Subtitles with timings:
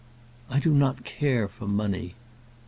[0.49, 2.15] "I do not care for money."